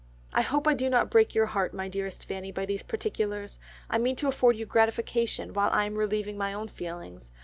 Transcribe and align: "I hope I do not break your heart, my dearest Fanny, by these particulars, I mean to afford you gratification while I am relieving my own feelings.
"I 0.33 0.41
hope 0.41 0.67
I 0.67 0.73
do 0.73 0.89
not 0.89 1.11
break 1.11 1.35
your 1.35 1.45
heart, 1.45 1.75
my 1.75 1.87
dearest 1.87 2.25
Fanny, 2.27 2.51
by 2.51 2.65
these 2.65 2.81
particulars, 2.81 3.59
I 3.87 3.99
mean 3.99 4.15
to 4.15 4.27
afford 4.27 4.55
you 4.57 4.65
gratification 4.65 5.53
while 5.53 5.69
I 5.71 5.85
am 5.85 5.93
relieving 5.95 6.39
my 6.39 6.53
own 6.53 6.69
feelings. 6.69 7.31